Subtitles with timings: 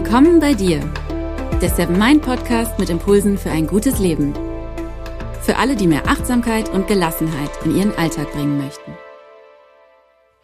[0.00, 0.78] Willkommen bei dir,
[1.60, 4.32] der Seven Mind Podcast mit Impulsen für ein gutes Leben.
[5.42, 8.92] Für alle, die mehr Achtsamkeit und Gelassenheit in ihren Alltag bringen möchten.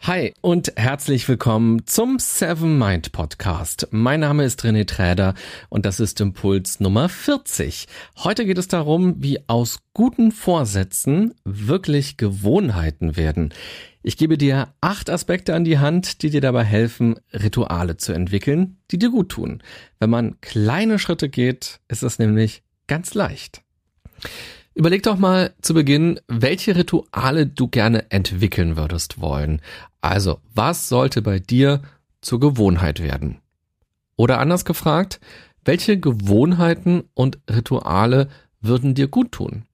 [0.01, 3.87] Hi und herzlich willkommen zum Seven Mind Podcast.
[3.91, 5.35] Mein Name ist René Träder
[5.69, 7.87] und das ist Impuls Nummer 40.
[8.25, 13.53] Heute geht es darum, wie aus guten Vorsätzen wirklich Gewohnheiten werden.
[14.07, 18.77] Ich gebe dir acht Aspekte an die Hand, die dir dabei helfen, Rituale zu entwickeln,
[18.91, 19.63] die dir gut tun.
[19.97, 23.63] Wenn man kleine Schritte geht, ist es nämlich ganz leicht.
[24.75, 29.59] Überleg doch mal zu Beginn, welche Rituale du gerne entwickeln würdest wollen.
[30.01, 31.81] Also, was sollte bei dir
[32.21, 33.39] zur Gewohnheit werden?
[34.17, 35.19] Oder anders gefragt,
[35.63, 38.27] welche Gewohnheiten und Rituale
[38.61, 39.64] würden dir gut tun?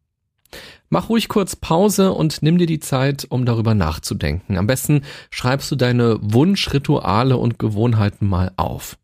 [0.89, 4.57] Mach ruhig kurz Pause und nimm dir die Zeit, um darüber nachzudenken.
[4.57, 8.97] Am besten schreibst du deine Wunschrituale und Gewohnheiten mal auf.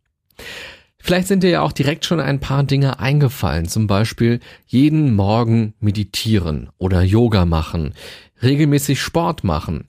[0.99, 5.73] Vielleicht sind dir ja auch direkt schon ein paar Dinge eingefallen, zum Beispiel jeden Morgen
[5.79, 7.93] meditieren oder Yoga machen,
[8.41, 9.87] regelmäßig Sport machen,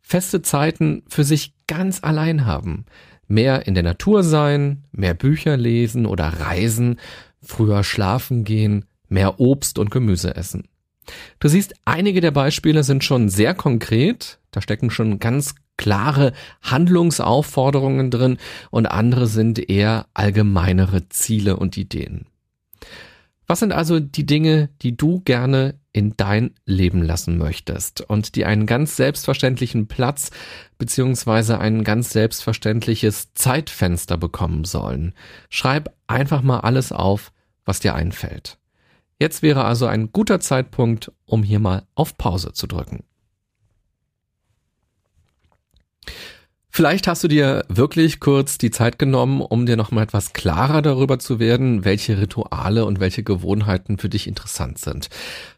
[0.00, 2.86] feste Zeiten für sich ganz allein haben,
[3.28, 6.98] mehr in der Natur sein, mehr Bücher lesen oder reisen,
[7.42, 10.68] früher schlafen gehen, mehr Obst und Gemüse essen.
[11.38, 18.10] Du siehst, einige der Beispiele sind schon sehr konkret, da stecken schon ganz klare Handlungsaufforderungen
[18.10, 18.38] drin
[18.70, 22.26] und andere sind eher allgemeinere Ziele und Ideen.
[23.46, 28.44] Was sind also die Dinge, die du gerne in dein Leben lassen möchtest und die
[28.44, 30.30] einen ganz selbstverständlichen Platz
[30.78, 35.14] beziehungsweise ein ganz selbstverständliches Zeitfenster bekommen sollen?
[35.48, 37.32] Schreib einfach mal alles auf,
[37.64, 38.58] was dir einfällt.
[39.18, 43.04] Jetzt wäre also ein guter Zeitpunkt, um hier mal auf Pause zu drücken.
[46.76, 50.82] Vielleicht hast du dir wirklich kurz die Zeit genommen, um dir noch mal etwas klarer
[50.82, 55.08] darüber zu werden, welche Rituale und welche Gewohnheiten für dich interessant sind.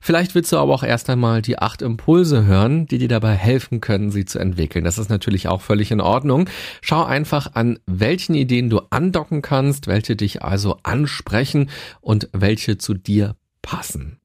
[0.00, 3.80] Vielleicht willst du aber auch erst einmal die acht Impulse hören, die dir dabei helfen
[3.80, 4.84] können, sie zu entwickeln.
[4.84, 6.48] Das ist natürlich auch völlig in Ordnung.
[6.82, 11.68] Schau einfach an, welchen Ideen du andocken kannst, welche dich also ansprechen
[12.00, 13.34] und welche zu dir
[13.68, 14.18] passen.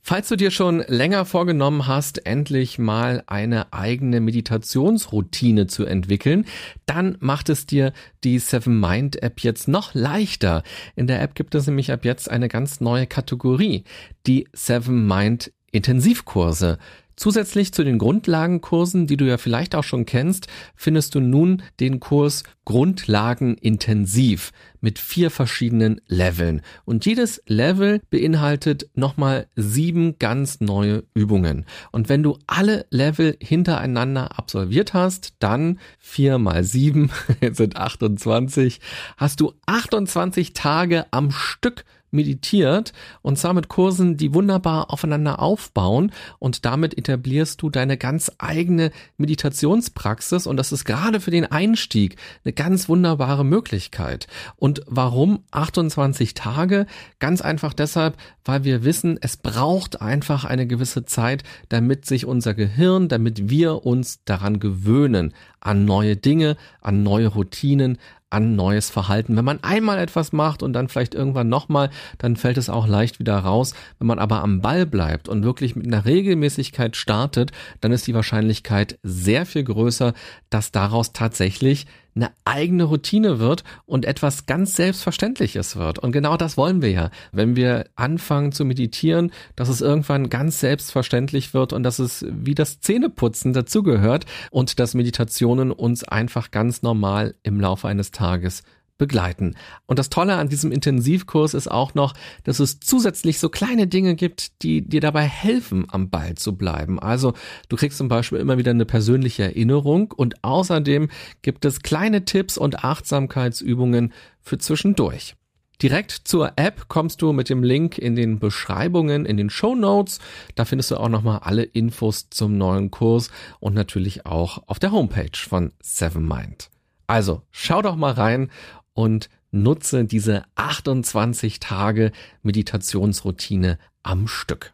[0.00, 6.46] Falls du dir schon länger vorgenommen hast, endlich mal eine eigene Meditationsroutine zu entwickeln,
[6.86, 7.92] dann macht es dir
[8.24, 10.62] die Seven Mind App jetzt noch leichter.
[10.94, 13.84] In der App gibt es nämlich ab jetzt eine ganz neue Kategorie,
[14.26, 16.78] die Seven Mind Intensivkurse.
[17.16, 21.98] Zusätzlich zu den Grundlagenkursen, die du ja vielleicht auch schon kennst, findest du nun den
[21.98, 26.60] Kurs Grundlagen intensiv mit vier verschiedenen Leveln.
[26.84, 31.64] Und jedes Level beinhaltet nochmal sieben ganz neue Übungen.
[31.90, 37.10] Und wenn du alle Level hintereinander absolviert hast, dann vier mal sieben,
[37.40, 38.80] jetzt sind 28,
[39.16, 46.12] hast du 28 Tage am Stück meditiert und zwar mit Kursen, die wunderbar aufeinander aufbauen
[46.38, 52.16] und damit etablierst du deine ganz eigene Meditationspraxis und das ist gerade für den Einstieg
[52.44, 54.26] eine ganz wunderbare Möglichkeit.
[54.56, 56.86] Und warum 28 Tage?
[57.18, 62.54] Ganz einfach deshalb, weil wir wissen, es braucht einfach eine gewisse Zeit, damit sich unser
[62.54, 67.98] Gehirn, damit wir uns daran gewöhnen, an neue Dinge, an neue Routinen,
[68.30, 69.36] an neues Verhalten.
[69.36, 73.18] Wenn man einmal etwas macht und dann vielleicht irgendwann nochmal, dann fällt es auch leicht
[73.18, 73.74] wieder raus.
[73.98, 78.14] Wenn man aber am Ball bleibt und wirklich mit einer Regelmäßigkeit startet, dann ist die
[78.14, 80.12] Wahrscheinlichkeit sehr viel größer,
[80.50, 81.86] dass daraus tatsächlich
[82.16, 85.98] eine eigene Routine wird und etwas ganz Selbstverständliches wird.
[85.98, 87.10] Und genau das wollen wir ja.
[87.30, 92.54] Wenn wir anfangen zu meditieren, dass es irgendwann ganz selbstverständlich wird und dass es wie
[92.54, 98.62] das Zähneputzen dazugehört und dass Meditationen uns einfach ganz normal im Laufe eines Tages
[98.98, 99.54] begleiten.
[99.86, 104.14] Und das Tolle an diesem Intensivkurs ist auch noch, dass es zusätzlich so kleine Dinge
[104.14, 106.98] gibt, die dir dabei helfen, am Ball zu bleiben.
[106.98, 107.34] Also
[107.68, 111.08] du kriegst zum Beispiel immer wieder eine persönliche Erinnerung und außerdem
[111.42, 115.34] gibt es kleine Tipps und Achtsamkeitsübungen für zwischendurch.
[115.82, 120.20] Direkt zur App kommst du mit dem Link in den Beschreibungen, in den Show Notes.
[120.54, 123.30] Da findest du auch nochmal alle Infos zum neuen Kurs
[123.60, 126.70] und natürlich auch auf der Homepage von Seven Mind.
[127.06, 128.50] Also schau doch mal rein
[128.96, 132.12] und nutze diese 28 Tage
[132.42, 134.72] Meditationsroutine am Stück.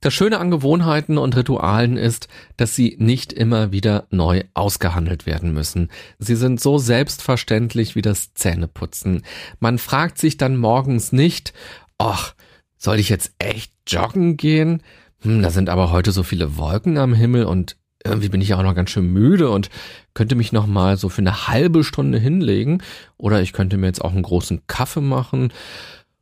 [0.00, 5.52] Das Schöne an Gewohnheiten und Ritualen ist, dass sie nicht immer wieder neu ausgehandelt werden
[5.52, 5.90] müssen.
[6.18, 9.22] Sie sind so selbstverständlich wie das Zähneputzen.
[9.58, 11.52] Man fragt sich dann morgens nicht,
[11.98, 12.34] ach,
[12.76, 14.82] soll ich jetzt echt joggen gehen?
[15.20, 17.76] Hm, da sind aber heute so viele Wolken am Himmel und
[18.08, 19.70] irgendwie bin ich auch noch ganz schön müde und
[20.14, 22.82] könnte mich noch mal so für eine halbe Stunde hinlegen
[23.16, 25.52] oder ich könnte mir jetzt auch einen großen Kaffee machen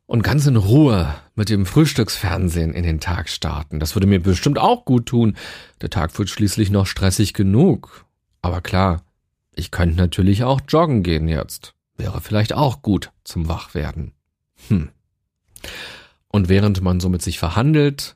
[0.07, 3.79] und ganz in Ruhe mit dem Frühstücksfernsehen in den Tag starten.
[3.79, 5.35] Das würde mir bestimmt auch gut tun.
[5.81, 8.05] Der Tag wird schließlich noch stressig genug.
[8.41, 9.01] Aber klar,
[9.55, 11.73] ich könnte natürlich auch joggen gehen jetzt.
[11.97, 14.11] Wäre vielleicht auch gut zum Wachwerden.
[14.67, 14.89] Hm.
[16.27, 18.15] Und während man so mit sich verhandelt,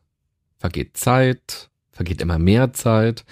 [0.57, 3.25] vergeht Zeit, vergeht immer mehr Zeit,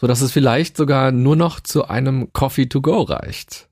[0.00, 3.68] so dass es vielleicht sogar nur noch zu einem Coffee to go reicht.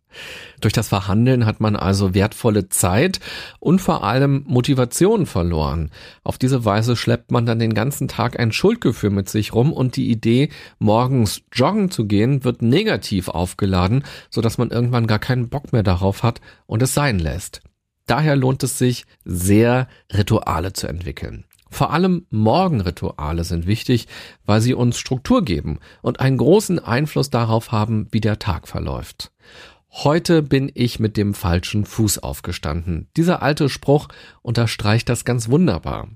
[0.60, 3.20] Durch das Verhandeln hat man also wertvolle Zeit
[3.60, 5.90] und vor allem Motivation verloren.
[6.24, 9.96] Auf diese Weise schleppt man dann den ganzen Tag ein Schuldgefühl mit sich rum und
[9.96, 10.48] die Idee,
[10.78, 16.22] morgens joggen zu gehen, wird negativ aufgeladen, sodass man irgendwann gar keinen Bock mehr darauf
[16.22, 17.60] hat und es sein lässt.
[18.06, 21.44] Daher lohnt es sich, sehr Rituale zu entwickeln.
[21.70, 24.06] Vor allem Morgenrituale sind wichtig,
[24.44, 29.32] weil sie uns Struktur geben und einen großen Einfluss darauf haben, wie der Tag verläuft.
[29.90, 33.08] Heute bin ich mit dem falschen Fuß aufgestanden.
[33.16, 34.08] Dieser alte Spruch
[34.42, 36.08] unterstreicht das ganz wunderbar.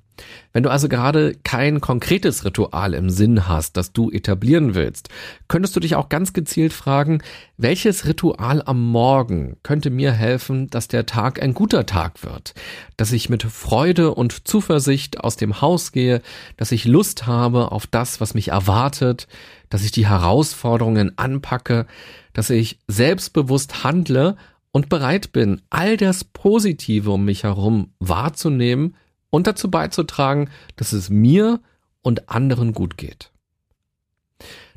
[0.52, 5.08] Wenn du also gerade kein konkretes Ritual im Sinn hast, das du etablieren willst,
[5.48, 7.22] könntest du dich auch ganz gezielt fragen,
[7.56, 12.54] welches Ritual am Morgen könnte mir helfen, dass der Tag ein guter Tag wird,
[12.96, 16.20] dass ich mit Freude und Zuversicht aus dem Haus gehe,
[16.56, 19.28] dass ich Lust habe auf das, was mich erwartet,
[19.70, 21.86] dass ich die Herausforderungen anpacke,
[22.34, 24.36] dass ich selbstbewusst handle
[24.70, 28.96] und bereit bin, all das Positive um mich herum wahrzunehmen
[29.32, 31.60] und dazu beizutragen, dass es mir
[32.02, 33.32] und anderen gut geht.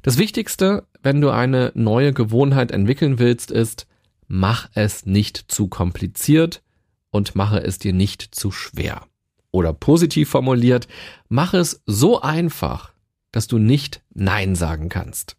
[0.02, 3.86] Das Wichtigste, wenn du eine neue Gewohnheit entwickeln willst, ist,
[4.28, 6.64] mach es nicht zu kompliziert
[7.12, 9.06] und mache es dir nicht zu schwer.
[9.52, 10.88] Oder positiv formuliert,
[11.28, 12.94] mach es so einfach,
[13.32, 15.36] dass du nicht Nein sagen kannst.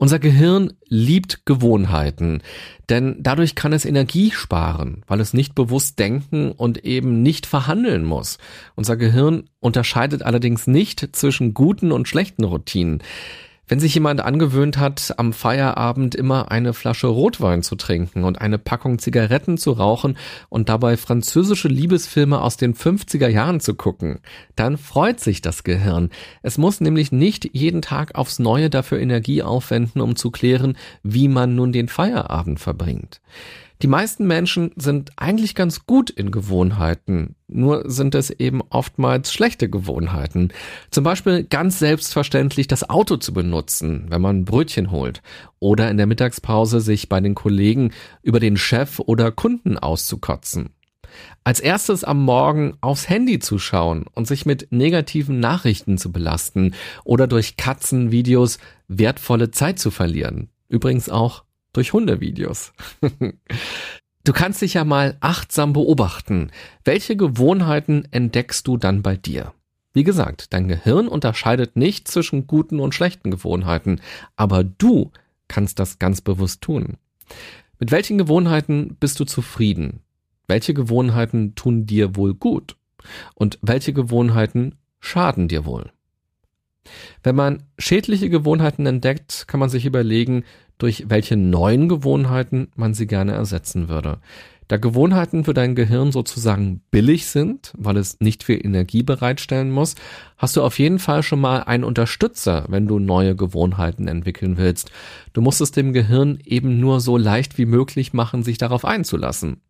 [0.00, 2.40] Unser Gehirn liebt Gewohnheiten,
[2.88, 8.04] denn dadurch kann es Energie sparen, weil es nicht bewusst denken und eben nicht verhandeln
[8.04, 8.38] muss.
[8.76, 13.02] Unser Gehirn unterscheidet allerdings nicht zwischen guten und schlechten Routinen.
[13.68, 18.56] Wenn sich jemand angewöhnt hat, am Feierabend immer eine Flasche Rotwein zu trinken und eine
[18.56, 20.16] Packung Zigaretten zu rauchen
[20.48, 24.20] und dabei französische Liebesfilme aus den 50er Jahren zu gucken,
[24.56, 26.08] dann freut sich das Gehirn.
[26.42, 31.28] Es muss nämlich nicht jeden Tag aufs Neue dafür Energie aufwenden, um zu klären, wie
[31.28, 33.20] man nun den Feierabend verbringt.
[33.80, 39.70] Die meisten Menschen sind eigentlich ganz gut in Gewohnheiten, nur sind es eben oftmals schlechte
[39.70, 40.48] Gewohnheiten.
[40.90, 45.22] Zum Beispiel ganz selbstverständlich das Auto zu benutzen, wenn man Brötchen holt,
[45.60, 47.92] oder in der Mittagspause sich bei den Kollegen
[48.22, 50.70] über den Chef oder Kunden auszukotzen.
[51.44, 56.74] Als erstes am Morgen aufs Handy zu schauen und sich mit negativen Nachrichten zu belasten
[57.04, 58.58] oder durch Katzenvideos
[58.88, 60.50] wertvolle Zeit zu verlieren.
[60.68, 62.72] Übrigens auch durch Hundevideos.
[64.24, 66.50] du kannst dich ja mal achtsam beobachten.
[66.84, 69.52] Welche Gewohnheiten entdeckst du dann bei dir?
[69.92, 74.00] Wie gesagt, dein Gehirn unterscheidet nicht zwischen guten und schlechten Gewohnheiten,
[74.36, 75.10] aber du
[75.48, 76.98] kannst das ganz bewusst tun.
[77.78, 80.00] Mit welchen Gewohnheiten bist du zufrieden?
[80.46, 82.76] Welche Gewohnheiten tun dir wohl gut?
[83.34, 85.92] Und welche Gewohnheiten schaden dir wohl?
[87.22, 90.44] Wenn man schädliche Gewohnheiten entdeckt, kann man sich überlegen,
[90.78, 94.18] durch welche neuen Gewohnheiten man sie gerne ersetzen würde.
[94.68, 99.94] Da Gewohnheiten für dein Gehirn sozusagen billig sind, weil es nicht viel Energie bereitstellen muss,
[100.36, 104.90] hast du auf jeden Fall schon mal einen Unterstützer, wenn du neue Gewohnheiten entwickeln willst.
[105.32, 109.62] Du musst es dem Gehirn eben nur so leicht wie möglich machen, sich darauf einzulassen.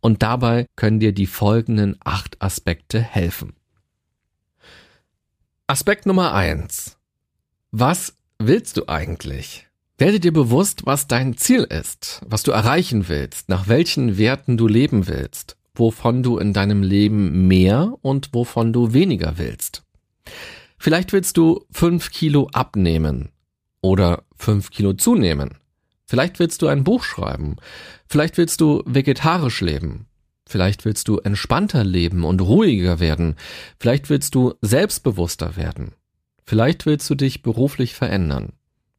[0.00, 3.52] Und dabei können dir die folgenden acht Aspekte helfen.
[5.66, 6.96] Aspekt Nummer eins:
[7.70, 9.67] Was willst du eigentlich?
[10.00, 14.68] Werde dir bewusst, was dein Ziel ist, was du erreichen willst, nach welchen Werten du
[14.68, 19.82] leben willst, wovon du in deinem Leben mehr und wovon du weniger willst.
[20.78, 23.30] Vielleicht willst du fünf Kilo abnehmen
[23.80, 25.58] oder fünf Kilo zunehmen.
[26.06, 27.56] Vielleicht willst du ein Buch schreiben.
[28.08, 30.06] Vielleicht willst du vegetarisch leben.
[30.46, 33.34] Vielleicht willst du entspannter leben und ruhiger werden.
[33.80, 35.94] Vielleicht willst du selbstbewusster werden.
[36.46, 38.52] Vielleicht willst du dich beruflich verändern.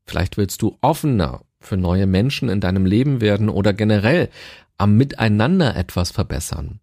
[0.09, 4.29] Vielleicht willst du offener für neue Menschen in deinem Leben werden oder generell
[4.79, 6.79] am Miteinander etwas verbessern.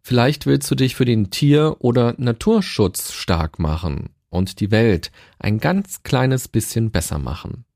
[0.00, 5.58] Vielleicht willst du dich für den Tier- oder Naturschutz stark machen und die Welt ein
[5.58, 7.66] ganz kleines bisschen besser machen.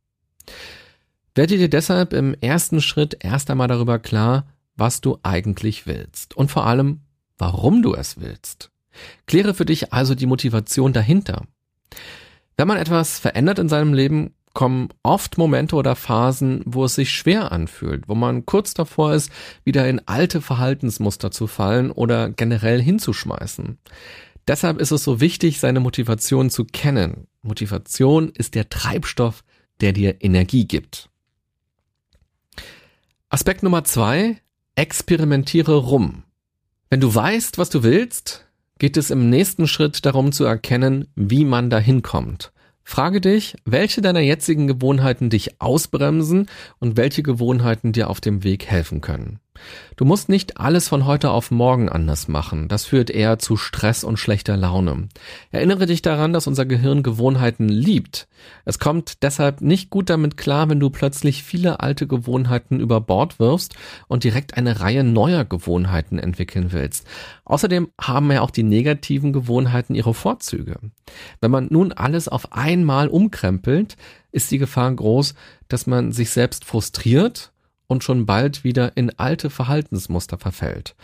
[1.34, 6.50] Werde dir deshalb im ersten Schritt erst einmal darüber klar, was du eigentlich willst und
[6.50, 7.00] vor allem,
[7.36, 8.70] warum du es willst.
[9.26, 11.42] Kläre für dich also die Motivation dahinter.
[12.56, 17.10] Wenn man etwas verändert in seinem Leben, kommen oft Momente oder Phasen, wo es sich
[17.10, 19.30] schwer anfühlt, wo man kurz davor ist,
[19.64, 23.78] wieder in alte Verhaltensmuster zu fallen oder generell hinzuschmeißen.
[24.48, 27.28] Deshalb ist es so wichtig, seine Motivation zu kennen.
[27.42, 29.44] Motivation ist der Treibstoff,
[29.80, 31.08] der dir Energie gibt.
[33.28, 34.36] Aspekt Nummer zwei,
[34.74, 36.24] experimentiere rum.
[36.90, 38.46] Wenn du weißt, was du willst,
[38.78, 42.51] geht es im nächsten Schritt darum zu erkennen, wie man dahin kommt.
[42.84, 46.48] Frage dich, welche deiner jetzigen Gewohnheiten dich ausbremsen
[46.78, 49.38] und welche Gewohnheiten dir auf dem Weg helfen können.
[49.96, 52.68] Du musst nicht alles von heute auf morgen anders machen.
[52.68, 55.08] Das führt eher zu Stress und schlechter Laune.
[55.50, 58.28] Erinnere dich daran, dass unser Gehirn Gewohnheiten liebt.
[58.64, 63.38] Es kommt deshalb nicht gut damit klar, wenn du plötzlich viele alte Gewohnheiten über Bord
[63.38, 63.74] wirfst
[64.08, 67.06] und direkt eine Reihe neuer Gewohnheiten entwickeln willst.
[67.44, 70.78] Außerdem haben ja auch die negativen Gewohnheiten ihre Vorzüge.
[71.40, 73.96] Wenn man nun alles auf einmal umkrempelt,
[74.32, 75.34] ist die Gefahr groß,
[75.68, 77.51] dass man sich selbst frustriert
[77.92, 80.96] und schon bald wieder in alte Verhaltensmuster verfällt.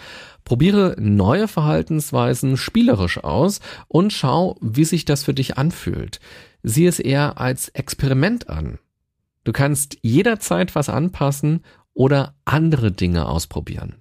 [0.45, 6.19] Probiere neue Verhaltensweisen spielerisch aus und schau, wie sich das für dich anfühlt.
[6.63, 8.79] Sieh es eher als Experiment an.
[9.45, 11.63] Du kannst jederzeit was anpassen
[11.95, 13.97] oder andere Dinge ausprobieren.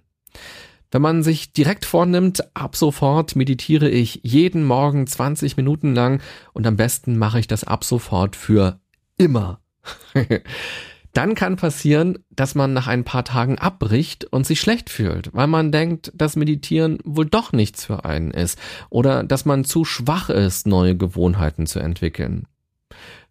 [0.92, 6.22] Wenn man sich direkt vornimmt, ab sofort meditiere ich jeden Morgen 20 Minuten lang
[6.54, 8.80] und am besten mache ich das ab sofort für
[9.18, 9.60] immer.
[11.18, 15.48] dann kann passieren, dass man nach ein paar Tagen abbricht und sich schlecht fühlt, weil
[15.48, 18.60] man denkt, dass Meditieren wohl doch nichts für einen ist
[18.92, 22.46] oder dass man zu schwach ist, neue Gewohnheiten zu entwickeln.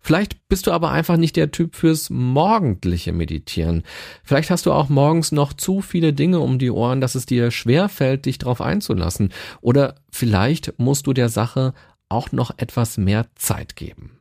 [0.01, 3.85] Vielleicht bist du aber einfach nicht der Typ fürs morgendliche Meditieren.
[4.25, 7.53] Vielleicht hast du auch morgens noch zu viele Dinge um die Ohren, dass es dir
[7.53, 9.33] schwer fällt, dich darauf einzulassen.
[9.61, 11.73] Oder vielleicht musst du der Sache
[12.09, 14.19] auch noch etwas mehr Zeit geben.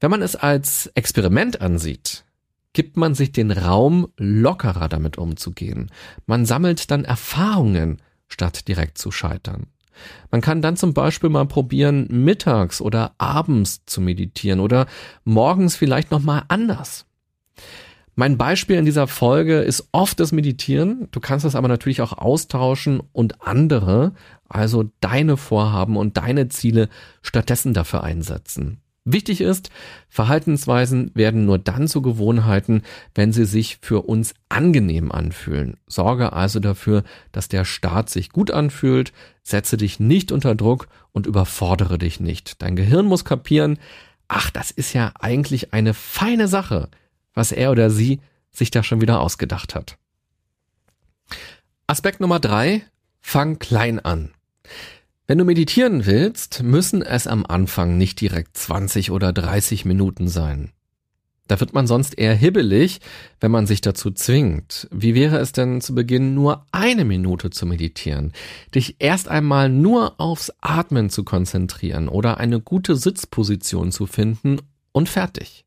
[0.00, 2.24] Wenn man es als Experiment ansieht,
[2.72, 5.90] gibt man sich den Raum, lockerer damit umzugehen.
[6.26, 9.66] Man sammelt dann Erfahrungen, statt direkt zu scheitern.
[10.30, 14.86] Man kann dann zum Beispiel mal probieren, mittags oder abends zu meditieren oder
[15.24, 17.06] morgens vielleicht nochmal anders.
[18.14, 21.06] Mein Beispiel in dieser Folge ist oft das Meditieren.
[21.12, 24.12] Du kannst das aber natürlich auch austauschen und andere,
[24.48, 26.88] also deine Vorhaben und deine Ziele
[27.22, 28.80] stattdessen dafür einsetzen.
[29.04, 29.70] Wichtig ist,
[30.08, 32.82] Verhaltensweisen werden nur dann zu Gewohnheiten,
[33.14, 35.78] wenn sie sich für uns angenehm anfühlen.
[35.86, 39.12] Sorge also dafür, dass der Start sich gut anfühlt,
[39.42, 42.60] setze dich nicht unter Druck und überfordere dich nicht.
[42.60, 43.78] Dein Gehirn muss kapieren,
[44.28, 46.90] ach, das ist ja eigentlich eine feine Sache,
[47.32, 49.96] was er oder sie sich da schon wieder ausgedacht hat.
[51.86, 52.82] Aspekt Nummer drei,
[53.20, 54.32] fang klein an.
[55.30, 60.72] Wenn du meditieren willst, müssen es am Anfang nicht direkt 20 oder 30 Minuten sein.
[61.48, 63.00] Da wird man sonst eher hibbelig,
[63.38, 64.88] wenn man sich dazu zwingt.
[64.90, 68.32] Wie wäre es denn zu Beginn nur eine Minute zu meditieren,
[68.74, 75.10] dich erst einmal nur aufs Atmen zu konzentrieren oder eine gute Sitzposition zu finden und
[75.10, 75.66] fertig.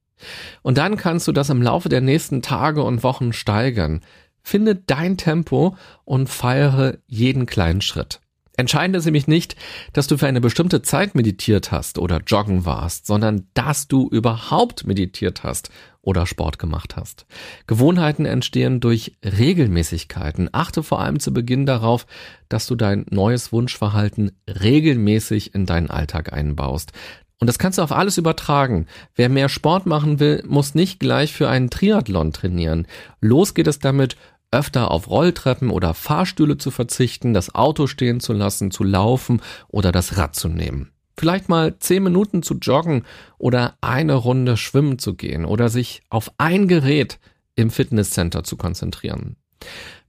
[0.63, 4.01] Und dann kannst du das im Laufe der nächsten Tage und Wochen steigern.
[4.41, 8.21] Finde dein Tempo und feiere jeden kleinen Schritt.
[8.61, 9.55] Entscheidend ist nämlich nicht,
[9.91, 14.85] dass du für eine bestimmte Zeit meditiert hast oder joggen warst, sondern dass du überhaupt
[14.85, 15.71] meditiert hast
[16.03, 17.25] oder Sport gemacht hast.
[17.65, 20.49] Gewohnheiten entstehen durch Regelmäßigkeiten.
[20.51, 22.05] Achte vor allem zu Beginn darauf,
[22.49, 26.91] dass du dein neues Wunschverhalten regelmäßig in deinen Alltag einbaust.
[27.39, 28.85] Und das kannst du auf alles übertragen.
[29.15, 32.85] Wer mehr Sport machen will, muss nicht gleich für einen Triathlon trainieren.
[33.21, 34.17] Los geht es damit,
[34.51, 39.91] öfter auf Rolltreppen oder Fahrstühle zu verzichten, das Auto stehen zu lassen, zu laufen oder
[39.91, 40.91] das Rad zu nehmen.
[41.17, 43.03] Vielleicht mal zehn Minuten zu joggen
[43.37, 47.19] oder eine Runde schwimmen zu gehen oder sich auf ein Gerät
[47.55, 49.35] im Fitnesscenter zu konzentrieren.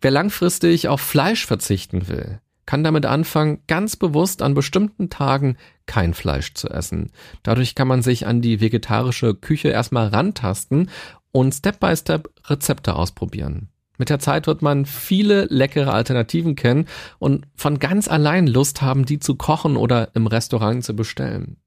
[0.01, 5.57] Wer langfristig auf Fleisch verzichten will, kann damit anfangen, ganz bewusst an bestimmten Tagen
[5.87, 7.11] kein Fleisch zu essen.
[7.43, 10.89] Dadurch kann man sich an die vegetarische Küche erstmal rantasten
[11.33, 13.72] und Step-by-Step Step Rezepte ausprobieren.
[14.03, 16.89] Mit der Zeit wird man viele leckere Alternativen kennen
[17.21, 21.59] und von ganz allein Lust haben, die zu kochen oder im Restaurant zu bestellen.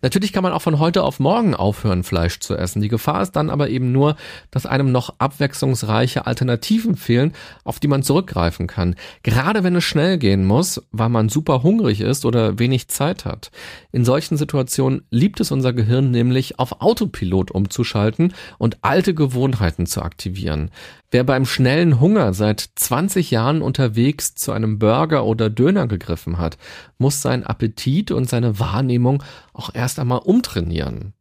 [0.00, 2.80] Natürlich kann man auch von heute auf morgen aufhören, Fleisch zu essen.
[2.80, 4.16] Die Gefahr ist dann aber eben nur,
[4.50, 7.32] dass einem noch abwechslungsreiche Alternativen fehlen,
[7.64, 8.94] auf die man zurückgreifen kann.
[9.24, 13.50] Gerade wenn es schnell gehen muss, weil man super hungrig ist oder wenig Zeit hat.
[13.90, 20.02] In solchen Situationen liebt es unser Gehirn nämlich auf Autopilot umzuschalten und alte Gewohnheiten zu
[20.02, 20.70] aktivieren.
[21.10, 26.58] Wer beim schnellen Hunger seit 20 Jahren unterwegs zu einem Burger oder Döner gegriffen hat,
[26.98, 29.22] muss sein Appetit und seine Wahrnehmung
[29.54, 31.14] auch erst einmal umtrainieren.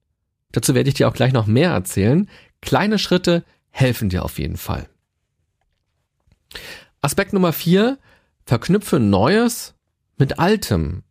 [0.51, 2.29] Dazu werde ich dir auch gleich noch mehr erzählen.
[2.61, 4.89] Kleine Schritte helfen dir auf jeden Fall.
[7.01, 7.97] Aspekt Nummer vier:
[8.45, 9.75] Verknüpfe Neues
[10.17, 11.03] mit Altem.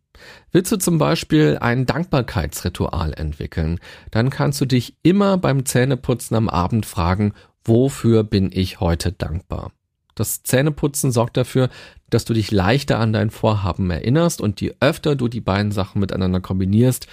[0.51, 3.79] Willst du zum Beispiel ein Dankbarkeitsritual entwickeln,
[4.11, 7.33] dann kannst du dich immer beim Zähneputzen am Abend fragen,
[7.67, 9.71] wofür bin ich heute dankbar?
[10.15, 11.69] Das Zähneputzen sorgt dafür,
[12.09, 15.99] dass du dich leichter an dein Vorhaben erinnerst und je öfter du die beiden Sachen
[15.99, 17.07] miteinander kombinierst,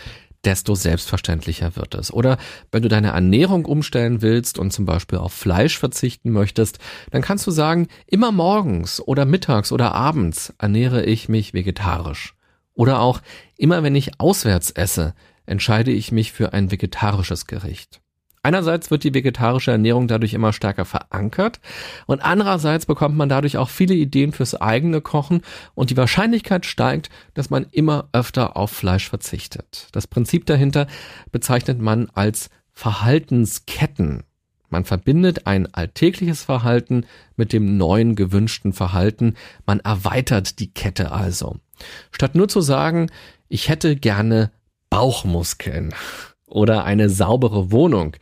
[0.45, 2.13] desto selbstverständlicher wird es.
[2.13, 2.39] Oder
[2.71, 6.79] wenn du deine Ernährung umstellen willst und zum Beispiel auf Fleisch verzichten möchtest,
[7.11, 12.35] dann kannst du sagen, immer morgens oder mittags oder abends ernähre ich mich vegetarisch.
[12.75, 13.21] Oder auch
[13.57, 15.15] immer wenn ich auswärts esse,
[15.47, 18.01] entscheide ich mich für ein vegetarisches Gericht.
[18.45, 21.61] Einerseits wird die vegetarische Ernährung dadurch immer stärker verankert
[22.05, 25.41] und andererseits bekommt man dadurch auch viele Ideen fürs eigene Kochen
[25.75, 29.89] und die Wahrscheinlichkeit steigt, dass man immer öfter auf Fleisch verzichtet.
[29.93, 30.89] Das Prinzip dahinter
[31.33, 34.25] bezeichnet man als Verhaltensketten.
[34.69, 39.37] Man verbindet ein alltägliches Verhalten mit dem neuen gewünschten Verhalten.
[39.65, 41.57] Man erweitert die Kette also.
[42.11, 43.11] Statt nur zu sagen,
[43.49, 44.51] ich hätte gerne
[44.91, 45.95] Bauchmuskeln
[46.47, 48.17] oder eine saubere Wohnung,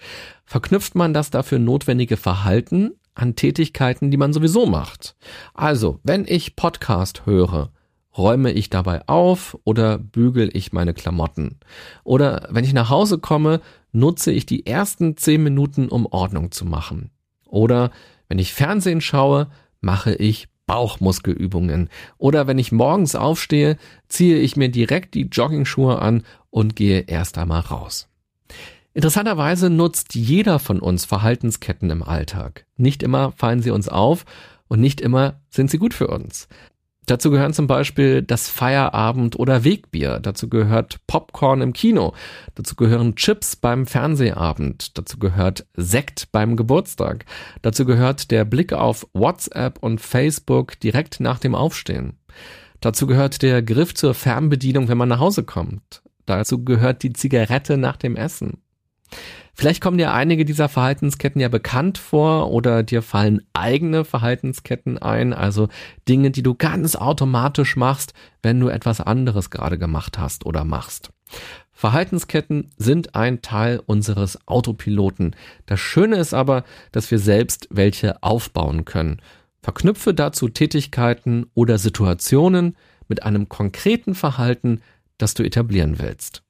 [0.44, 5.16] verknüpft man das dafür notwendige Verhalten an Tätigkeiten, die man sowieso macht.
[5.54, 7.70] Also, wenn ich Podcast höre,
[8.16, 11.58] räume ich dabei auf oder bügel ich meine Klamotten.
[12.04, 13.60] Oder wenn ich nach Hause komme,
[13.92, 17.10] nutze ich die ersten zehn Minuten, um Ordnung zu machen.
[17.46, 17.90] Oder
[18.28, 19.48] wenn ich Fernsehen schaue,
[19.80, 21.88] mache ich Bauchmuskelübungen.
[22.18, 23.76] Oder wenn ich morgens aufstehe,
[24.08, 28.08] ziehe ich mir direkt die Joggingschuhe an und gehe erst einmal raus.
[28.94, 32.66] Interessanterweise nutzt jeder von uns Verhaltensketten im Alltag.
[32.76, 34.24] Nicht immer fallen sie uns auf
[34.68, 36.48] und nicht immer sind sie gut für uns.
[37.06, 40.20] Dazu gehören zum Beispiel das Feierabend- oder Wegbier.
[40.20, 42.12] Dazu gehört Popcorn im Kino.
[42.54, 44.96] Dazu gehören Chips beim Fernsehabend.
[44.96, 47.24] Dazu gehört Sekt beim Geburtstag.
[47.60, 52.18] Dazu gehört der Blick auf WhatsApp und Facebook direkt nach dem Aufstehen.
[52.80, 56.02] Dazu gehört der Griff zur Fernbedienung, wenn man nach Hause kommt.
[56.26, 58.58] Dazu gehört die Zigarette nach dem Essen.
[59.54, 65.34] Vielleicht kommen dir einige dieser Verhaltensketten ja bekannt vor oder dir fallen eigene Verhaltensketten ein,
[65.34, 65.68] also
[66.08, 71.10] Dinge, die du ganz automatisch machst, wenn du etwas anderes gerade gemacht hast oder machst.
[71.72, 75.36] Verhaltensketten sind ein Teil unseres Autopiloten.
[75.66, 79.20] Das Schöne ist aber, dass wir selbst welche aufbauen können.
[79.62, 82.76] Verknüpfe dazu Tätigkeiten oder Situationen
[83.08, 84.80] mit einem konkreten Verhalten,
[85.18, 86.42] das du etablieren willst.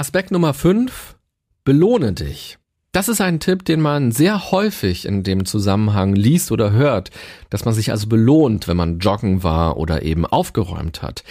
[0.00, 1.14] Aspekt Nummer 5.
[1.62, 2.56] Belohne dich.
[2.90, 7.10] Das ist ein Tipp, den man sehr häufig in dem Zusammenhang liest oder hört,
[7.50, 11.22] dass man sich also belohnt, wenn man joggen war oder eben aufgeräumt hat.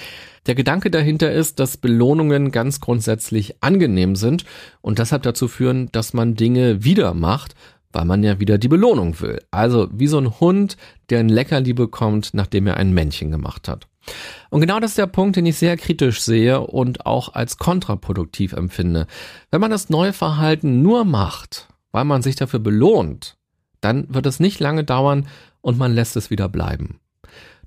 [0.45, 4.45] Der Gedanke dahinter ist, dass Belohnungen ganz grundsätzlich angenehm sind
[4.81, 7.55] und deshalb dazu führen, dass man Dinge wieder macht,
[7.91, 9.41] weil man ja wieder die Belohnung will.
[9.49, 10.77] Also wie so ein Hund,
[11.09, 13.87] der ein Leckerli bekommt, nachdem er ein Männchen gemacht hat.
[14.49, 18.53] Und genau das ist der Punkt, den ich sehr kritisch sehe und auch als kontraproduktiv
[18.53, 19.07] empfinde.
[19.51, 23.37] Wenn man das neue Verhalten nur macht, weil man sich dafür belohnt,
[23.81, 25.27] dann wird es nicht lange dauern
[25.61, 26.99] und man lässt es wieder bleiben.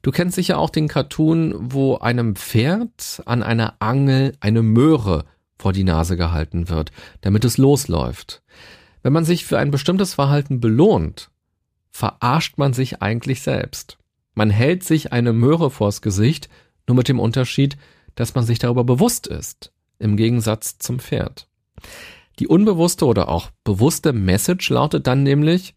[0.02, 5.24] Du kennst sicher auch den Cartoon, wo einem Pferd an einer Angel eine Möhre
[5.58, 8.42] vor die Nase gehalten wird, damit es losläuft.
[9.02, 11.30] Wenn man sich für ein bestimmtes Verhalten belohnt,
[11.92, 13.98] verarscht man sich eigentlich selbst.
[14.34, 16.48] Man hält sich eine Möhre vors Gesicht,
[16.86, 17.76] nur mit dem Unterschied,
[18.14, 21.48] dass man sich darüber bewusst ist, im Gegensatz zum Pferd.
[22.38, 25.74] Die unbewusste oder auch bewusste Message lautet dann nämlich,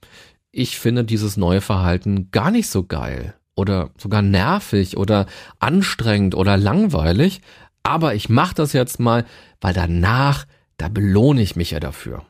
[0.52, 5.26] ich finde dieses neue Verhalten gar nicht so geil oder sogar nervig oder
[5.60, 7.42] anstrengend oder langweilig,
[7.84, 9.26] aber ich mache das jetzt mal,
[9.62, 10.46] weil danach,
[10.78, 12.26] da belohne ich mich ja dafür.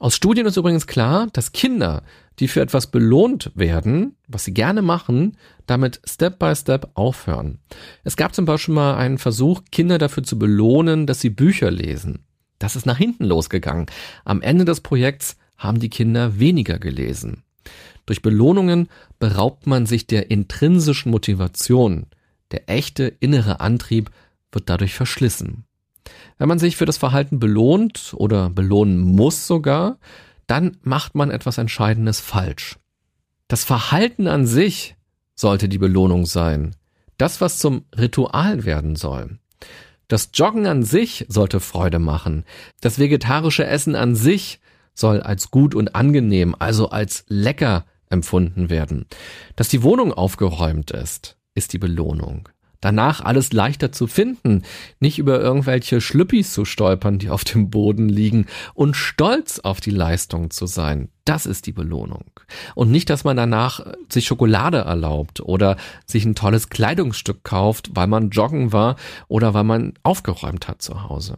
[0.00, 2.02] Aus Studien ist übrigens klar, dass Kinder,
[2.38, 5.36] die für etwas belohnt werden, was sie gerne machen,
[5.66, 7.58] damit Step by Step aufhören.
[8.02, 12.24] Es gab zum Beispiel mal einen Versuch, Kinder dafür zu belohnen, dass sie Bücher lesen.
[12.58, 13.86] Das ist nach hinten losgegangen.
[14.24, 17.42] Am Ende des Projekts haben die Kinder weniger gelesen.
[18.06, 22.06] Durch Belohnungen beraubt man sich der intrinsischen Motivation.
[22.52, 24.10] Der echte innere Antrieb
[24.50, 25.66] wird dadurch verschlissen.
[26.38, 29.98] Wenn man sich für das Verhalten belohnt oder belohnen muss sogar,
[30.46, 32.78] dann macht man etwas Entscheidendes falsch.
[33.48, 34.96] Das Verhalten an sich
[35.34, 36.76] sollte die Belohnung sein.
[37.18, 39.38] Das, was zum Ritual werden soll.
[40.08, 42.44] Das Joggen an sich sollte Freude machen.
[42.80, 44.60] Das vegetarische Essen an sich
[44.94, 49.06] soll als gut und angenehm, also als lecker empfunden werden.
[49.56, 52.48] Dass die Wohnung aufgeräumt ist, ist die Belohnung.
[52.80, 54.62] Danach alles leichter zu finden,
[55.00, 59.90] nicht über irgendwelche Schlüppis zu stolpern, die auf dem Boden liegen und stolz auf die
[59.90, 61.10] Leistung zu sein.
[61.24, 62.24] Das ist die Belohnung.
[62.74, 68.06] Und nicht, dass man danach sich Schokolade erlaubt oder sich ein tolles Kleidungsstück kauft, weil
[68.06, 68.96] man joggen war
[69.28, 71.36] oder weil man aufgeräumt hat zu Hause.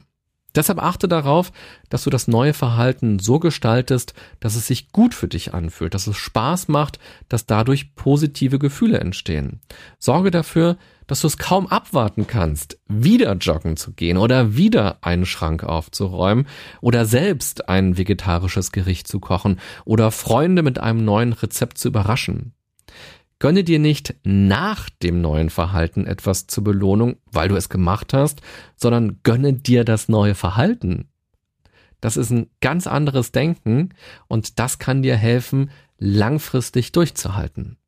[0.55, 1.53] Deshalb achte darauf,
[1.89, 6.07] dass du das neue Verhalten so gestaltest, dass es sich gut für dich anfühlt, dass
[6.07, 9.61] es Spaß macht, dass dadurch positive Gefühle entstehen.
[9.99, 15.27] Sorge dafür, dass du es kaum abwarten kannst, wieder joggen zu gehen oder wieder einen
[15.27, 16.47] Schrank aufzuräumen
[16.81, 22.55] oder selbst ein vegetarisches Gericht zu kochen oder Freunde mit einem neuen Rezept zu überraschen.
[23.43, 28.41] Gönne dir nicht nach dem neuen Verhalten etwas zur Belohnung, weil du es gemacht hast,
[28.77, 31.09] sondern gönne dir das neue Verhalten.
[32.01, 33.95] Das ist ein ganz anderes Denken
[34.29, 37.79] und das kann dir helfen, langfristig durchzuhalten.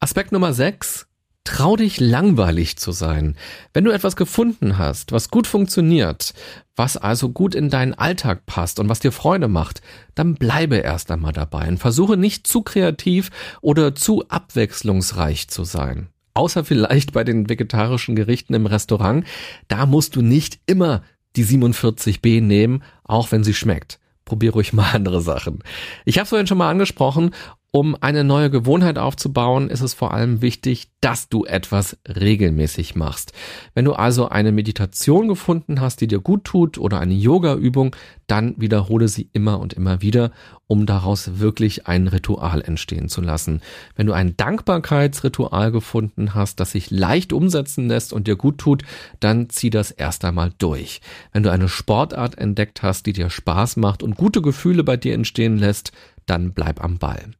[0.00, 1.06] Aspekt Nummer 6.
[1.46, 3.36] Trau dich langweilig zu sein.
[3.72, 6.34] Wenn du etwas gefunden hast, was gut funktioniert,
[6.74, 9.80] was also gut in deinen Alltag passt und was dir Freude macht,
[10.16, 13.30] dann bleibe erst einmal dabei und versuche nicht zu kreativ
[13.60, 16.08] oder zu abwechslungsreich zu sein.
[16.34, 19.24] Außer vielleicht bei den vegetarischen Gerichten im Restaurant,
[19.68, 21.02] da musst du nicht immer
[21.36, 25.60] die 47b nehmen, auch wenn sie schmeckt probier ruhig mal andere Sachen.
[26.04, 27.30] Ich habe es vorhin schon mal angesprochen
[27.70, 33.32] um eine neue Gewohnheit aufzubauen, ist es vor allem wichtig, dass du etwas regelmäßig machst.
[33.74, 37.94] Wenn du also eine Meditation gefunden hast, die dir gut tut oder eine Yoga-Übung,
[38.26, 40.32] dann wiederhole sie immer und immer wieder,
[40.66, 43.60] um daraus wirklich ein Ritual entstehen zu lassen.
[43.94, 48.82] Wenn du ein Dankbarkeitsritual gefunden hast, das sich leicht umsetzen lässt und dir gut tut,
[49.20, 51.00] dann zieh das erst einmal durch.
[51.32, 55.14] Wenn du eine Sportart entdeckt hast, die dir Spaß macht und gute Gefühle bei dir
[55.14, 55.92] entstehen lässt,
[56.26, 57.30] dann bleib am Ball.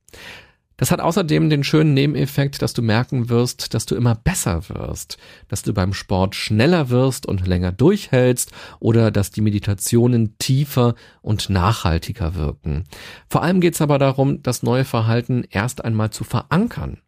[0.77, 5.17] Das hat außerdem den schönen Nebeneffekt, dass du merken wirst, dass du immer besser wirst,
[5.49, 11.49] dass du beim Sport schneller wirst und länger durchhältst oder dass die Meditationen tiefer und
[11.49, 12.85] nachhaltiger wirken.
[13.29, 16.99] Vor allem geht es aber darum, das neue Verhalten erst einmal zu verankern.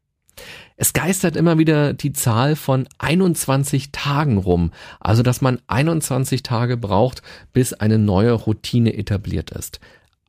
[0.77, 6.77] Es geistert immer wieder die Zahl von 21 Tagen rum, also dass man 21 Tage
[6.77, 9.81] braucht, bis eine neue Routine etabliert ist.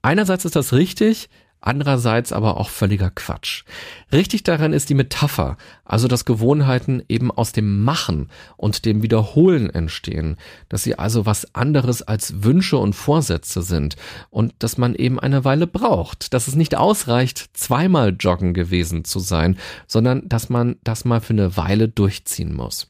[0.01, 1.29] Einerseits ist das richtig,
[1.61, 3.63] andererseits aber auch völliger Quatsch.
[4.11, 9.69] Richtig daran ist die Metapher, also dass Gewohnheiten eben aus dem Machen und dem Wiederholen
[9.69, 10.37] entstehen,
[10.69, 13.97] dass sie also was anderes als Wünsche und Vorsätze sind
[14.29, 19.19] und dass man eben eine Weile braucht, dass es nicht ausreicht, zweimal joggen gewesen zu
[19.19, 19.57] sein,
[19.87, 22.87] sondern dass man das mal für eine Weile durchziehen muss.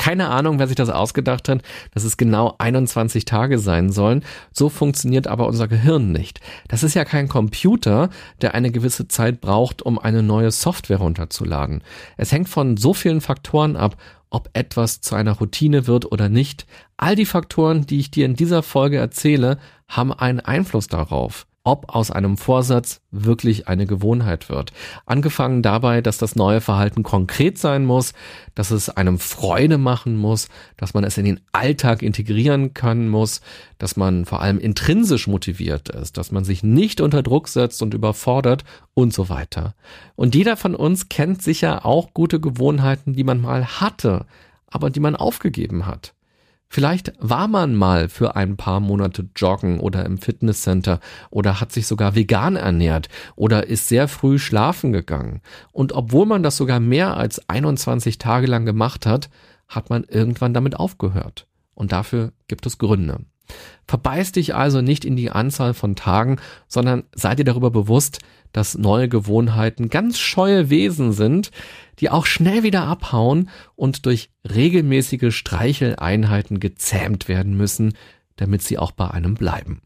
[0.00, 1.60] Keine Ahnung, wer sich das ausgedacht hat,
[1.92, 4.24] dass es genau 21 Tage sein sollen.
[4.50, 6.40] So funktioniert aber unser Gehirn nicht.
[6.68, 8.08] Das ist ja kein Computer,
[8.40, 11.84] der eine gewisse Zeit braucht, um eine neue Software runterzuladen.
[12.16, 13.98] Es hängt von so vielen Faktoren ab,
[14.30, 16.66] ob etwas zu einer Routine wird oder nicht.
[16.96, 21.94] All die Faktoren, die ich dir in dieser Folge erzähle, haben einen Einfluss darauf ob
[21.94, 24.72] aus einem Vorsatz wirklich eine Gewohnheit wird.
[25.04, 28.14] Angefangen dabei, dass das neue Verhalten konkret sein muss,
[28.54, 33.42] dass es einem Freude machen muss, dass man es in den Alltag integrieren können muss,
[33.76, 37.92] dass man vor allem intrinsisch motiviert ist, dass man sich nicht unter Druck setzt und
[37.92, 39.74] überfordert und so weiter.
[40.16, 44.24] Und jeder von uns kennt sicher auch gute Gewohnheiten, die man mal hatte,
[44.66, 46.14] aber die man aufgegeben hat.
[46.72, 51.88] Vielleicht war man mal für ein paar Monate joggen oder im Fitnesscenter oder hat sich
[51.88, 55.40] sogar vegan ernährt oder ist sehr früh schlafen gegangen.
[55.72, 59.30] Und obwohl man das sogar mehr als 21 Tage lang gemacht hat,
[59.66, 61.48] hat man irgendwann damit aufgehört.
[61.74, 63.18] Und dafür gibt es Gründe.
[63.86, 68.18] Verbeiß dich also nicht in die Anzahl von Tagen, sondern sei dir darüber bewusst,
[68.52, 71.50] dass neue Gewohnheiten ganz scheue Wesen sind,
[71.98, 77.94] die auch schnell wieder abhauen und durch regelmäßige Streicheleinheiten gezähmt werden müssen,
[78.36, 79.82] damit sie auch bei einem bleiben.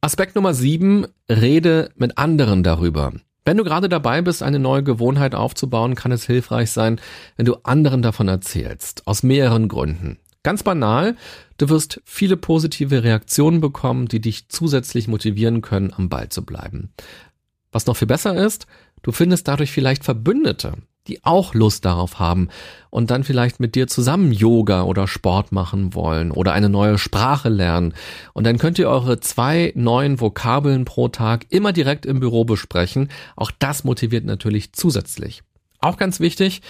[0.00, 3.12] Aspekt Nummer sieben: Rede mit anderen darüber.
[3.44, 6.98] Wenn du gerade dabei bist, eine neue Gewohnheit aufzubauen, kann es hilfreich sein,
[7.36, 9.06] wenn du anderen davon erzählst.
[9.06, 10.18] Aus mehreren Gründen.
[10.42, 11.16] Ganz banal,
[11.58, 16.90] du wirst viele positive Reaktionen bekommen, die dich zusätzlich motivieren können, am Ball zu bleiben.
[17.72, 18.66] Was noch viel besser ist,
[19.02, 20.74] du findest dadurch vielleicht Verbündete,
[21.06, 22.48] die auch Lust darauf haben
[22.90, 27.48] und dann vielleicht mit dir zusammen Yoga oder Sport machen wollen oder eine neue Sprache
[27.48, 27.94] lernen.
[28.32, 33.08] Und dann könnt ihr eure zwei neuen Vokabeln pro Tag immer direkt im Büro besprechen.
[33.36, 35.42] Auch das motiviert natürlich zusätzlich.
[35.80, 36.62] Auch ganz wichtig,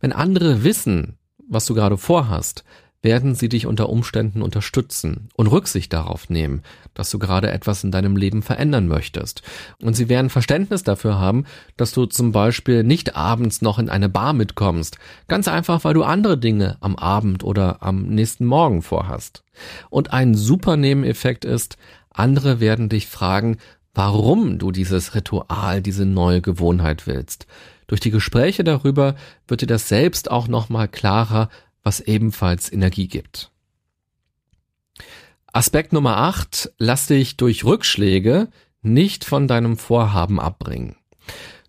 [0.00, 2.64] wenn andere wissen, was du gerade vorhast,
[3.02, 6.62] werden sie dich unter Umständen unterstützen und Rücksicht darauf nehmen,
[6.94, 9.42] dass du gerade etwas in deinem Leben verändern möchtest.
[9.82, 11.44] Und sie werden Verständnis dafür haben,
[11.76, 16.04] dass du zum Beispiel nicht abends noch in eine Bar mitkommst, ganz einfach, weil du
[16.04, 19.42] andere Dinge am Abend oder am nächsten Morgen vorhast.
[19.90, 21.76] Und ein super Nebeneffekt ist,
[22.10, 23.58] andere werden dich fragen,
[23.94, 27.46] warum du dieses Ritual, diese neue Gewohnheit willst.
[27.88, 29.16] Durch die Gespräche darüber
[29.48, 31.48] wird dir das selbst auch nochmal klarer,
[31.82, 33.50] was ebenfalls Energie gibt.
[35.52, 38.48] Aspekt Nummer 8, lass dich durch Rückschläge
[38.80, 40.96] nicht von deinem Vorhaben abbringen.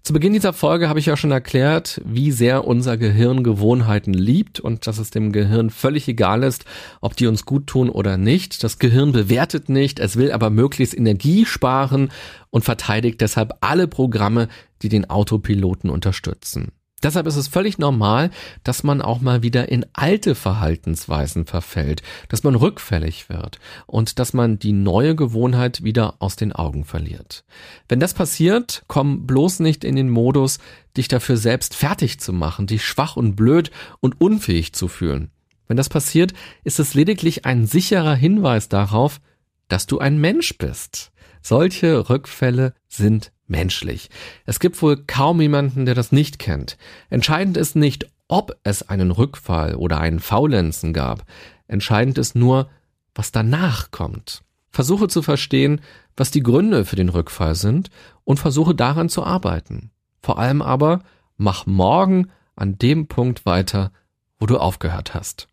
[0.03, 4.59] Zu Beginn dieser Folge habe ich ja schon erklärt, wie sehr unser Gehirn Gewohnheiten liebt
[4.59, 6.65] und dass es dem Gehirn völlig egal ist,
[6.99, 8.65] ob die uns gut tun oder nicht.
[8.65, 12.11] Das Gehirn bewertet nicht, es will aber möglichst Energie sparen
[12.49, 14.49] und verteidigt deshalb alle Programme,
[14.81, 16.73] die den Autopiloten unterstützen.
[17.03, 18.31] Deshalb ist es völlig normal,
[18.63, 24.33] dass man auch mal wieder in alte Verhaltensweisen verfällt, dass man rückfällig wird und dass
[24.33, 27.43] man die neue Gewohnheit wieder aus den Augen verliert.
[27.89, 30.59] Wenn das passiert, komm bloß nicht in den Modus,
[30.95, 35.29] dich dafür selbst fertig zu machen, dich schwach und blöd und unfähig zu fühlen.
[35.67, 39.19] Wenn das passiert, ist es lediglich ein sicherer Hinweis darauf,
[39.67, 41.11] dass du ein Mensch bist.
[41.41, 44.09] Solche Rückfälle sind menschlich.
[44.45, 46.77] Es gibt wohl kaum jemanden, der das nicht kennt.
[47.11, 51.23] Entscheidend ist nicht, ob es einen Rückfall oder einen Faulenzen gab.
[51.67, 52.69] Entscheidend ist nur,
[53.13, 54.41] was danach kommt.
[54.71, 55.81] Versuche zu verstehen,
[56.17, 57.91] was die Gründe für den Rückfall sind
[58.23, 59.91] und versuche daran zu arbeiten.
[60.19, 61.03] Vor allem aber,
[61.37, 63.91] mach morgen an dem Punkt weiter,
[64.39, 65.47] wo du aufgehört hast.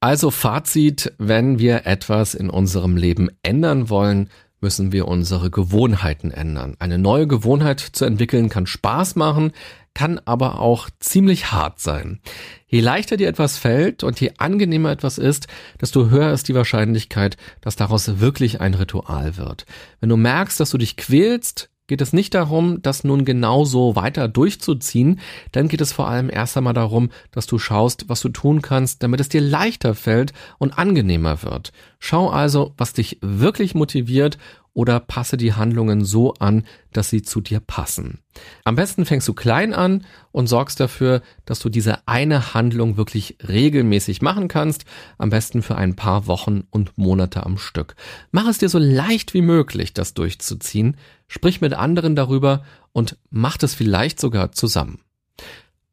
[0.00, 6.76] Also Fazit, wenn wir etwas in unserem Leben ändern wollen, müssen wir unsere Gewohnheiten ändern.
[6.78, 9.52] Eine neue Gewohnheit zu entwickeln kann Spaß machen,
[9.94, 12.20] kann aber auch ziemlich hart sein.
[12.66, 15.48] Je leichter dir etwas fällt und je angenehmer etwas ist,
[15.80, 19.66] desto höher ist die Wahrscheinlichkeit, dass daraus wirklich ein Ritual wird.
[19.98, 24.28] Wenn du merkst, dass du dich quälst, geht es nicht darum, das nun genauso weiter
[24.28, 25.18] durchzuziehen,
[25.50, 29.02] dann geht es vor allem erst einmal darum, dass du schaust, was du tun kannst,
[29.02, 31.72] damit es dir leichter fällt und angenehmer wird.
[31.98, 34.38] Schau also, was dich wirklich motiviert
[34.72, 38.20] oder passe die Handlungen so an, dass sie zu dir passen.
[38.64, 43.36] Am besten fängst du klein an und sorgst dafür, dass du diese eine Handlung wirklich
[43.46, 44.84] regelmäßig machen kannst,
[45.18, 47.96] am besten für ein paar Wochen und Monate am Stück.
[48.30, 50.96] Mach es dir so leicht wie möglich, das durchzuziehen,
[51.30, 55.00] sprich mit anderen darüber und mach es vielleicht sogar zusammen.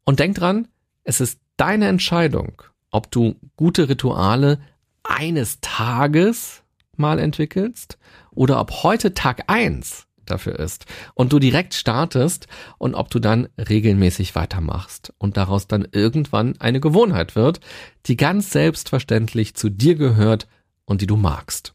[0.04, 0.66] Und denk dran,
[1.04, 4.58] es ist deine Entscheidung, ob du gute Rituale
[5.04, 6.64] eines Tages
[6.96, 7.98] mal entwickelst
[8.32, 13.48] oder ob heute Tag eins dafür ist und du direkt startest und ob du dann
[13.56, 17.60] regelmäßig weitermachst und daraus dann irgendwann eine Gewohnheit wird,
[18.06, 20.48] die ganz selbstverständlich zu dir gehört
[20.84, 21.74] und die du magst.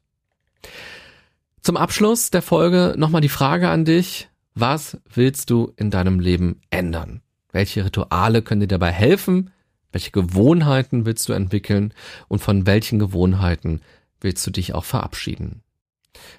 [1.64, 6.60] Zum Abschluss der Folge nochmal die Frage an dich, was willst du in deinem Leben
[6.72, 7.22] ändern?
[7.54, 9.50] Welche Rituale können dir dabei helfen?
[9.94, 11.94] Welche Gewohnheiten willst du entwickeln?
[12.28, 13.80] Und von welchen Gewohnheiten
[14.20, 15.64] willst du dich auch verabschieden?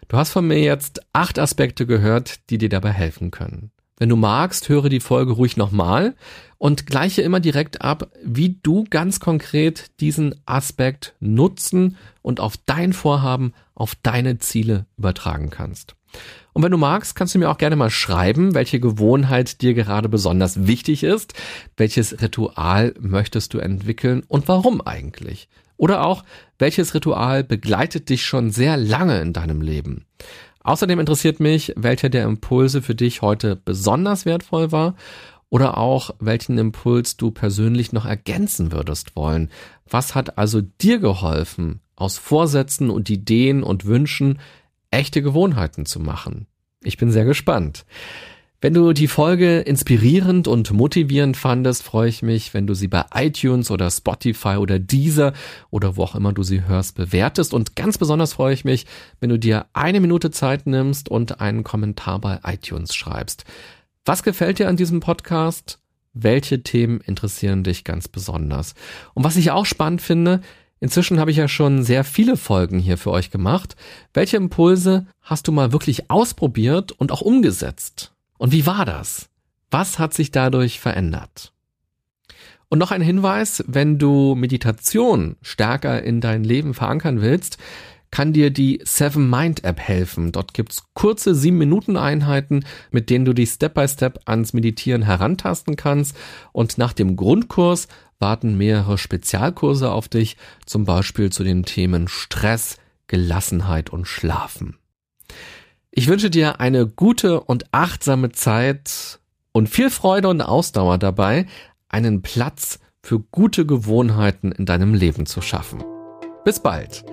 [0.09, 3.71] Du hast von mir jetzt acht Aspekte gehört, die dir dabei helfen können.
[3.97, 6.17] Wenn du magst, höre die Folge ruhig nochmal
[6.59, 12.93] und gleiche immer direkt ab, wie du ganz konkret diesen Aspekt nutzen und auf dein
[12.93, 15.97] Vorhaben, auf deine Ziele übertragen kannst.
[16.53, 20.09] Und wenn du magst, kannst du mir auch gerne mal schreiben, welche Gewohnheit dir gerade
[20.09, 21.35] besonders wichtig ist,
[21.77, 25.49] welches Ritual möchtest du entwickeln und warum eigentlich.
[25.77, 26.25] Oder auch,
[26.59, 30.05] welches Ritual begleitet dich schon sehr lange in deinem Leben.
[30.61, 34.95] Außerdem interessiert mich, welcher der Impulse für dich heute besonders wertvoll war
[35.51, 39.51] oder auch welchen Impuls du persönlich noch ergänzen würdest wollen.
[39.89, 44.39] Was hat also dir geholfen, aus Vorsätzen und Ideen und Wünschen
[44.91, 46.47] echte Gewohnheiten zu machen?
[46.83, 47.85] Ich bin sehr gespannt.
[48.65, 53.05] Wenn du die Folge inspirierend und motivierend fandest, freue ich mich, wenn du sie bei
[53.15, 55.35] iTunes oder Spotify oder Deezer
[55.69, 57.53] oder wo auch immer du sie hörst, bewertest.
[57.53, 58.87] Und ganz besonders freue ich mich,
[59.21, 63.45] wenn du dir eine Minute Zeit nimmst und einen Kommentar bei iTunes schreibst.
[64.07, 65.79] Was gefällt dir an diesem Podcast?
[66.15, 68.75] Welche Themen interessieren dich ganz besonders?
[69.13, 70.41] Und was ich auch spannend finde,
[70.85, 73.75] Inzwischen habe ich ja schon sehr viele Folgen hier für euch gemacht.
[74.13, 78.13] Welche Impulse hast du mal wirklich ausprobiert und auch umgesetzt?
[78.37, 79.31] Und wie war das?
[79.71, 81.55] Was hat sich dadurch verändert?
[82.69, 87.57] Und noch ein Hinweis, wenn du Meditation stärker in dein Leben verankern willst,
[88.15, 90.31] kann dir die Seven Mind App helfen.
[90.31, 96.15] Dort gibt's kurze 7-Minuten-Einheiten, mit denen du dich Step by Step ans Meditieren herantasten kannst.
[96.53, 102.79] Und nach dem Grundkurs warten mehrere Spezialkurse auf dich, zum Beispiel zu den Themen Stress,
[103.07, 104.77] Gelassenheit und Schlafen.
[105.91, 109.21] Ich wünsche dir eine gute und achtsame Zeit
[109.53, 111.47] und viel Freude und Ausdauer dabei,
[111.89, 115.85] einen Platz für gute Gewohnheiten in deinem Leben zu schaffen.
[116.45, 117.05] Bis bald.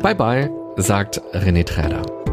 [0.00, 2.29] Bye bye, sagt René Träder.